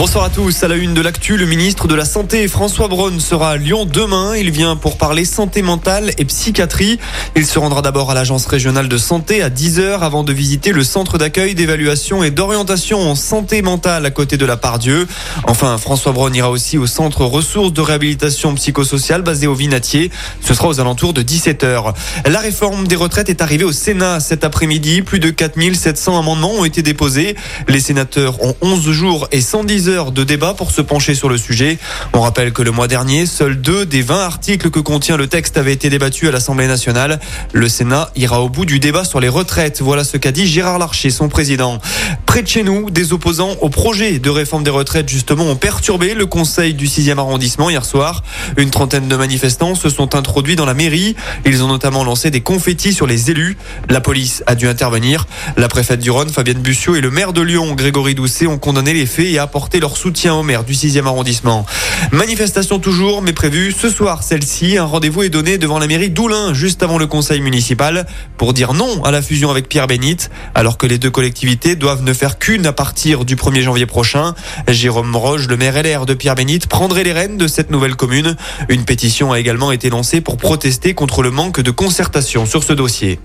[0.00, 0.62] Bonsoir à tous.
[0.62, 3.84] À la une de l'actu, le ministre de la Santé, François Braun, sera à Lyon
[3.84, 4.34] demain.
[4.34, 6.98] Il vient pour parler santé mentale et psychiatrie.
[7.36, 10.84] Il se rendra d'abord à l'agence régionale de santé à 10h avant de visiter le
[10.84, 15.06] centre d'accueil, d'évaluation et d'orientation en santé mentale à côté de la Pardieu.
[15.44, 20.10] Enfin, François Braun ira aussi au centre ressources de réhabilitation psychosociale basé au Vinatier.
[20.40, 21.92] Ce sera aux alentours de 17h.
[22.24, 25.02] La réforme des retraites est arrivée au Sénat cet après-midi.
[25.02, 27.36] Plus de 4700 amendements ont été déposés.
[27.68, 31.36] Les sénateurs ont 11 jours et 110 heures de débat pour se pencher sur le
[31.36, 31.78] sujet.
[32.12, 35.58] On rappelle que le mois dernier, seuls deux des 20 articles que contient le texte
[35.58, 37.18] avaient été débattus à l'Assemblée nationale.
[37.52, 39.82] Le Sénat ira au bout du débat sur les retraites.
[39.82, 41.78] Voilà ce qu'a dit Gérard Larcher, son président.
[42.24, 46.14] Près de chez nous, des opposants au projet de réforme des retraites justement ont perturbé
[46.14, 48.22] le conseil du 6e arrondissement hier soir.
[48.56, 51.16] Une trentaine de manifestants se sont introduits dans la mairie.
[51.44, 53.56] Ils ont notamment lancé des confettis sur les élus.
[53.88, 55.26] La police a dû intervenir.
[55.56, 58.94] La préfète du Rhône, Fabienne Bussiot, et le maire de Lyon, Grégory Doucet, ont condamné
[58.94, 61.66] les faits et apporté leur soutien au maire du 6e arrondissement.
[62.12, 64.78] Manifestation toujours, mais prévue ce soir celle-ci.
[64.78, 68.74] Un rendez-vous est donné devant la mairie d'Oulin, juste avant le conseil municipal, pour dire
[68.74, 72.38] non à la fusion avec Pierre Bénite, alors que les deux collectivités doivent ne faire
[72.38, 74.34] qu'une à partir du 1er janvier prochain.
[74.68, 78.36] Jérôme Roche, le maire LR de Pierre Bénite, prendrait les rênes de cette nouvelle commune.
[78.68, 82.72] Une pétition a également été lancée pour protester contre le manque de concertation sur ce
[82.72, 83.18] dossier.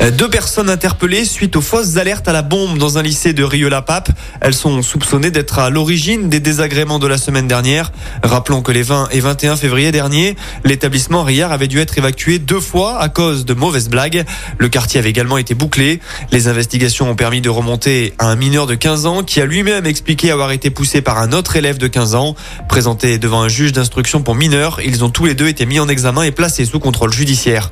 [0.00, 4.08] Deux personnes interpellées suite aux fausses alertes à la bombe dans un lycée de Rieux-la-Pape.
[4.40, 7.92] Elles sont soupçonnées d'être à l'origine des désagréments de la semaine dernière.
[8.22, 12.60] Rappelons que les 20 et 21 février dernier, l'établissement Riard avait dû être évacué deux
[12.60, 14.24] fois à cause de mauvaises blagues.
[14.56, 16.00] Le quartier avait également été bouclé.
[16.32, 19.84] Les investigations ont permis de remonter à un mineur de 15 ans qui a lui-même
[19.84, 22.34] expliqué avoir été poussé par un autre élève de 15 ans.
[22.70, 25.88] Présenté devant un juge d'instruction pour mineurs, ils ont tous les deux été mis en
[25.88, 27.70] examen et placés sous contrôle judiciaire.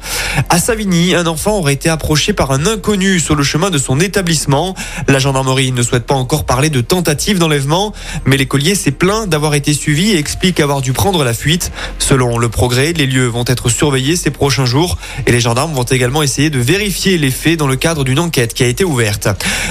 [0.50, 4.00] À Savigny, un enfant aurait été approché par un inconnu sur le chemin de son
[4.00, 4.74] établissement.
[5.06, 7.94] La gendarmerie ne souhaite pas encore parler de tentative d'enlèvement,
[8.26, 11.70] mais l'écolier s'est plaint d'avoir été suivi et explique avoir dû prendre la fuite.
[11.98, 15.84] Selon le progrès, les lieux vont être surveillés ces prochains jours et les gendarmes vont
[15.84, 19.28] également essayer de vérifier les faits dans le cadre d'une enquête qui a été ouverte.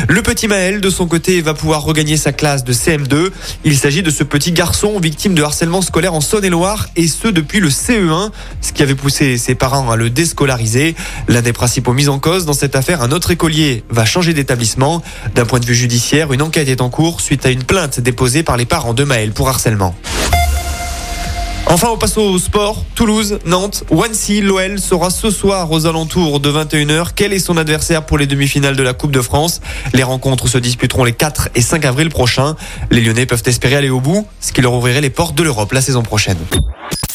[0.07, 3.31] Le petit Maël, de son côté, va pouvoir regagner sa classe de CM2.
[3.65, 7.59] Il s'agit de ce petit garçon victime de harcèlement scolaire en Saône-et-Loire et ce depuis
[7.59, 8.31] le CE1,
[8.61, 10.95] ce qui avait poussé ses parents à le déscolariser.
[11.27, 15.01] L'un des principaux mis en cause dans cette affaire, un autre écolier va changer d'établissement.
[15.35, 18.43] D'un point de vue judiciaire, une enquête est en cours suite à une plainte déposée
[18.43, 19.95] par les parents de Maël pour harcèlement.
[21.69, 22.85] Enfin, on passe au sport.
[22.95, 27.09] Toulouse, Nantes, Wancy, l'OL sera ce soir aux alentours de 21h.
[27.13, 29.59] Quel est son adversaire pour les demi-finales de la Coupe de France?
[29.93, 32.55] Les rencontres se disputeront les 4 et 5 avril prochains.
[32.89, 35.73] Les Lyonnais peuvent espérer aller au bout, ce qui leur ouvrirait les portes de l'Europe
[35.73, 36.37] la saison prochaine.